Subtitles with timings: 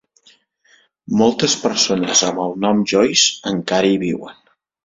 [1.19, 4.43] Moltes persones amb el nom Joyce encara hi viuen.